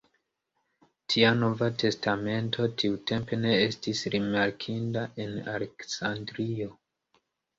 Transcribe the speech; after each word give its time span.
Tia 1.13 1.33
Nova 1.41 1.67
Testamento 1.83 2.65
tiutempe 2.83 3.37
ne 3.43 3.51
estis 3.67 4.01
rimarkinda 4.15 5.05
en 5.27 5.37
Aleksandrio. 5.57 6.73